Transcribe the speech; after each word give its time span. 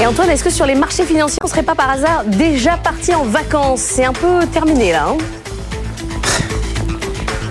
Et 0.00 0.06
Antoine, 0.06 0.30
est-ce 0.30 0.42
que 0.42 0.48
sur 0.48 0.64
les 0.64 0.74
marchés 0.74 1.04
financiers, 1.04 1.38
on 1.44 1.46
serait 1.46 1.62
pas 1.62 1.74
par 1.74 1.90
hasard 1.90 2.24
déjà 2.24 2.78
parti 2.78 3.14
en 3.14 3.24
vacances? 3.24 3.80
C'est 3.80 4.06
un 4.06 4.14
peu 4.14 4.46
terminé 4.50 4.92
là. 4.92 5.08
Hein? 5.10 5.18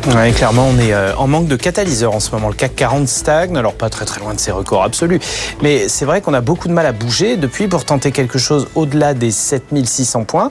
Oui, 0.07 0.31
clairement, 0.33 0.67
on 0.67 0.79
est 0.79 0.91
euh, 0.91 1.15
en 1.15 1.27
manque 1.27 1.47
de 1.47 1.55
catalyseurs 1.55 2.15
en 2.15 2.19
ce 2.19 2.31
moment. 2.31 2.47
Le 2.47 2.55
CAC 2.55 2.75
40 2.75 3.07
stagne, 3.07 3.55
alors 3.55 3.75
pas 3.75 3.91
très 3.91 4.05
très 4.05 4.19
loin 4.19 4.33
de 4.33 4.39
ses 4.39 4.49
records 4.49 4.81
absolus. 4.81 5.19
Mais 5.61 5.87
c'est 5.89 6.05
vrai 6.05 6.21
qu'on 6.21 6.33
a 6.33 6.41
beaucoup 6.41 6.67
de 6.67 6.73
mal 6.73 6.87
à 6.87 6.91
bouger 6.91 7.37
depuis 7.37 7.67
pour 7.67 7.85
tenter 7.85 8.11
quelque 8.11 8.39
chose 8.39 8.67
au-delà 8.73 9.13
des 9.13 9.29
7600 9.29 10.23
points. 10.23 10.49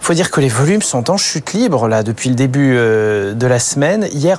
Faut 0.00 0.12
dire 0.12 0.30
que 0.30 0.42
les 0.42 0.48
volumes 0.48 0.82
sont 0.82 1.10
en 1.10 1.16
chute 1.16 1.54
libre 1.54 1.88
là 1.88 2.02
depuis 2.02 2.28
le 2.28 2.34
début 2.34 2.74
euh, 2.76 3.32
de 3.32 3.46
la 3.46 3.58
semaine. 3.58 4.06
Hier, 4.12 4.38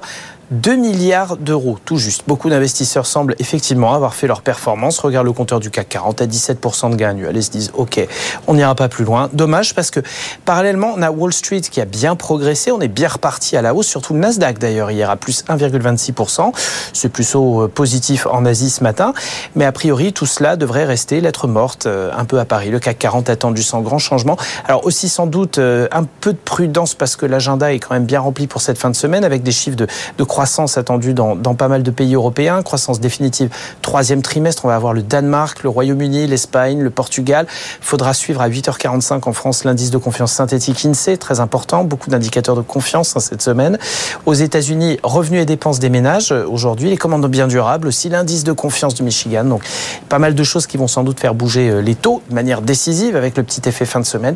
2 0.52 0.76
milliards 0.78 1.38
d'euros, 1.38 1.78
tout 1.86 1.98
juste. 1.98 2.24
Beaucoup 2.28 2.50
d'investisseurs 2.50 3.06
semblent 3.06 3.36
effectivement 3.38 3.94
avoir 3.94 4.16
fait 4.16 4.26
leur 4.26 4.42
performance. 4.42 4.98
Regarde 4.98 5.28
le 5.28 5.32
compteur 5.32 5.60
du 5.60 5.70
CAC 5.70 5.90
40 5.90 6.22
à 6.24 6.26
17% 6.26 6.90
de 6.90 6.96
gain 6.96 7.10
annuel 7.10 7.38
et 7.38 7.42
se 7.44 7.52
disent 7.52 7.72
OK, 7.76 8.00
on 8.48 8.56
n'ira 8.56 8.74
pas 8.74 8.90
plus 8.90 9.06
loin. 9.06 9.30
Dommage 9.32 9.76
parce 9.76 9.92
que 9.92 10.00
parallèlement, 10.46 10.94
on 10.98 11.04
a 11.04 11.12
Wall 11.12 11.34
Street 11.34 11.62
qui 11.62 11.82
a 11.82 11.86
bien 11.86 12.16
progressé. 12.16 12.72
On 12.72 12.82
est 12.82 12.88
bien 12.88 13.10
reparti 13.10 13.58
à 13.58 13.62
la 13.62 13.76
hausse, 13.76 13.86
surtout 13.86 14.16
le 14.16 14.22
Nasdaq 14.22 14.58
d'ailleurs 14.58 14.90
hier 14.90 15.12
à 15.12 15.18
plus 15.18 15.44
1,26%. 15.46 16.52
C'est 16.94 17.10
plutôt 17.10 17.62
euh, 17.62 17.68
positif 17.68 18.26
en 18.26 18.44
Asie 18.44 18.72
ce 18.72 18.84
matin. 18.84 19.14
Mais 19.56 19.66
a 19.66 19.72
priori, 19.72 20.14
tout 20.14 20.26
cela 20.26 20.56
devrait 20.56 20.86
rester 20.86 21.22
lettre 21.22 21.48
morte 21.48 21.86
euh, 21.86 22.12
un 22.18 22.26
peu 22.26 22.40
à 22.40 22.46
Paris. 22.46 22.72
Le 22.72 22.80
CAC 22.80 22.98
40 22.98 23.30
attendu 23.30 23.62
sans 23.62 23.82
grand 23.82 24.00
changement. 24.00 24.36
Alors 24.66 24.84
aussi 24.88 25.10
sans 25.10 25.28
doute 25.28 25.60
euh, 25.60 25.88
un 25.92 26.06
peu 26.06 26.34
de 26.34 26.40
prudence 26.44 26.96
parce 26.96 27.16
que 27.16 27.28
l'agenda 27.28 27.72
est 27.72 27.78
quand 27.78 27.94
même 27.94 28.06
bien 28.06 28.20
rempli 28.20 28.48
pour 28.48 28.62
cette 28.62 28.80
fin 28.80 28.90
de 28.90 28.96
semaine 28.96 29.24
avec 29.24 29.44
des 29.44 29.52
chiffres 29.52 29.78
de, 29.78 29.86
de 30.18 30.24
croissance 30.24 30.39
croissance 30.40 30.78
attendue 30.78 31.14
dans, 31.14 31.36
pas 31.36 31.68
mal 31.68 31.84
de 31.84 31.92
pays 31.92 32.16
européens, 32.16 32.64
croissance 32.64 33.02
définitive 33.02 33.50
troisième 33.82 34.22
trimestre. 34.22 34.64
On 34.64 34.70
va 34.70 34.76
avoir 34.76 34.94
le 34.94 35.02
Danemark, 35.02 35.64
le 35.64 35.70
Royaume-Uni, 35.70 36.28
l'Espagne, 36.28 36.80
le 36.80 36.90
Portugal. 36.90 37.46
Il 37.50 37.86
faudra 37.86 38.14
suivre 38.14 38.40
à 38.42 38.48
8h45 38.48 39.28
en 39.28 39.34
France 39.34 39.66
l'indice 39.66 39.92
de 39.92 39.98
confiance 39.98 40.32
synthétique 40.32 40.86
INSEE, 40.86 41.18
très 41.18 41.42
important, 41.42 41.84
beaucoup 41.84 42.10
d'indicateurs 42.10 42.56
de 42.56 42.62
confiance 42.62 43.18
hein, 43.18 43.20
cette 43.20 43.42
semaine. 43.42 43.78
Aux 44.26 44.34
États-Unis, 44.34 44.98
revenus 45.04 45.42
et 45.42 45.46
dépenses 45.46 45.80
des 45.80 45.90
ménages 45.90 46.32
euh, 46.32 46.46
aujourd'hui, 46.48 46.90
les 46.90 46.96
commandes 46.96 47.28
bien 47.28 47.48
durables, 47.48 47.90
aussi 47.90 48.08
l'indice 48.08 48.46
de 48.46 48.54
confiance 48.54 48.94
du 48.94 49.04
Michigan. 49.04 49.44
Donc 49.44 49.64
pas 50.08 50.20
mal 50.20 50.36
de 50.36 50.44
choses 50.46 50.68
qui 50.68 50.78
vont 50.78 50.88
sans 50.88 51.04
doute 51.04 51.20
faire 51.20 51.36
bouger 51.36 51.70
euh, 51.70 51.82
les 51.82 51.96
taux 51.96 52.22
de 52.30 52.36
manière 52.36 52.62
décisive 52.62 53.18
avec 53.18 53.36
le 53.36 53.44
petit 53.44 53.68
effet 53.68 53.84
fin 53.84 54.00
de 54.00 54.06
semaine. 54.06 54.36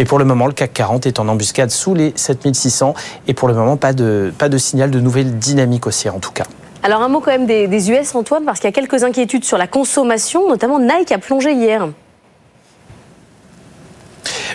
Mais 0.00 0.04
pour 0.04 0.18
le 0.18 0.24
moment, 0.24 0.48
le 0.48 0.52
CAC 0.52 0.72
40 0.72 1.06
est 1.06 1.20
en 1.20 1.28
embuscade 1.28 1.70
sous 1.70 1.94
les 1.94 2.12
7600 2.16 2.94
et 3.28 3.34
pour 3.34 3.46
le 3.46 3.54
moment, 3.54 3.76
pas 3.76 3.92
de, 3.92 4.32
pas 4.36 4.48
de 4.48 4.58
signal 4.58 4.90
de 4.90 4.98
nouvelles 4.98 5.38
dynamique 5.44 5.86
aussi 5.86 6.08
en 6.08 6.18
tout 6.18 6.32
cas. 6.32 6.44
Alors 6.82 7.00
un 7.00 7.08
mot 7.08 7.20
quand 7.20 7.30
même 7.30 7.46
des, 7.46 7.66
des 7.66 7.90
US, 7.90 8.14
Antoine, 8.14 8.44
parce 8.44 8.60
qu'il 8.60 8.68
y 8.68 8.72
a 8.72 8.72
quelques 8.72 9.04
inquiétudes 9.04 9.44
sur 9.44 9.56
la 9.56 9.66
consommation, 9.66 10.48
notamment 10.48 10.78
Nike 10.78 11.12
a 11.12 11.18
plongé 11.18 11.52
hier. 11.52 11.88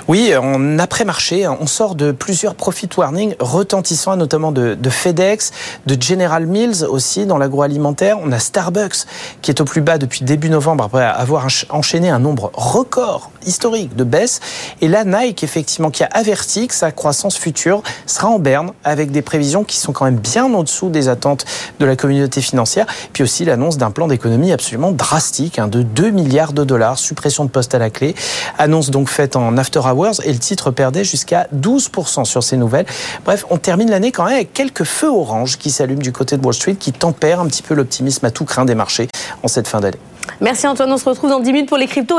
Oui, 0.10 0.36
en 0.36 0.80
après-marché, 0.80 1.48
on 1.48 1.68
sort 1.68 1.94
de 1.94 2.12
plusieurs 2.12 2.56
profit 2.56 2.90
warnings 2.98 3.36
retentissants, 3.40 4.18
notamment 4.18 4.52
de, 4.52 4.76
FedEx, 4.90 5.52
de 5.86 6.02
General 6.02 6.48
Mills 6.48 6.84
aussi 6.84 7.28
dans 7.28 7.38
l'agroalimentaire. 7.38 8.18
On 8.20 8.32
a 8.32 8.40
Starbucks 8.40 9.06
qui 9.44 9.52
est 9.52 9.62
au 9.62 9.66
plus 9.66 9.82
bas 9.82 10.00
depuis 10.00 10.26
début 10.26 10.50
novembre 10.50 10.86
après 10.86 11.06
avoir 11.06 11.46
enchaîné 11.70 12.10
un 12.10 12.18
nombre 12.18 12.50
record 12.56 13.30
historique 13.46 13.96
de 13.96 14.04
baisse. 14.04 14.40
Et 14.82 14.88
là, 14.88 15.04
Nike, 15.04 15.44
effectivement, 15.44 15.92
qui 15.92 16.04
a 16.04 16.10
averti 16.12 16.68
que 16.68 16.74
sa 16.74 16.92
croissance 16.92 17.38
future 17.38 17.84
sera 18.08 18.30
en 18.30 18.40
berne 18.40 18.72
avec 18.84 19.12
des 19.12 19.22
prévisions 19.22 19.64
qui 19.64 19.78
sont 19.78 19.92
quand 19.92 20.06
même 20.06 20.18
bien 20.18 20.52
en 20.52 20.64
dessous 20.64 20.90
des 20.90 21.08
attentes 21.08 21.46
de 21.80 21.86
la 21.86 21.96
communauté 21.96 22.42
financière. 22.42 22.88
Puis 23.14 23.22
aussi 23.22 23.46
l'annonce 23.46 23.78
d'un 23.78 23.92
plan 23.92 24.08
d'économie 24.08 24.54
absolument 24.54 24.92
drastique, 24.92 25.60
hein, 25.60 25.68
de 25.68 25.84
2 25.84 26.10
milliards 26.10 26.54
de 26.54 26.64
dollars, 26.64 26.98
suppression 26.98 27.46
de 27.46 27.52
postes 27.52 27.76
à 27.76 27.78
la 27.78 27.92
clé. 27.92 28.16
Annonce 28.58 28.90
donc 28.90 29.08
faite 29.08 29.36
en 29.36 29.56
after 29.56 29.82
hours 29.82 29.99
et 30.24 30.32
le 30.32 30.40
titre 30.40 30.72
perdait 30.72 31.04
jusqu'à 31.04 31.48
12% 31.56 32.26
sur 32.26 32.44
ces 32.44 32.58
nouvelles. 32.58 32.86
Bref, 33.26 33.46
on 33.50 33.58
termine 33.58 33.90
l'année 33.90 34.12
quand 34.12 34.26
même 34.26 34.36
avec 34.36 34.54
quelques 34.54 34.84
feux 34.84 35.10
orange 35.10 35.58
qui 35.58 35.72
s'allument 35.72 36.02
du 36.02 36.12
côté 36.12 36.38
de 36.38 36.46
Wall 36.46 36.54
Street 36.54 36.76
qui 36.76 36.92
tempèrent 36.92 37.42
un 37.42 37.48
petit 37.48 37.64
peu 37.64 37.74
l'optimisme 37.74 38.26
à 38.26 38.32
tout 38.32 38.46
craint 38.46 38.66
des 38.66 38.76
marchés 38.76 39.10
en 39.44 39.48
cette 39.48 39.68
fin 39.68 39.80
d'année. 39.80 40.00
Merci 40.42 40.68
Antoine, 40.68 40.92
on 40.92 40.98
se 40.98 41.08
retrouve 41.08 41.30
dans 41.30 41.40
10 41.40 41.52
minutes 41.52 41.70
pour 41.70 41.78
les 41.78 41.88
cryptos. 41.88 42.18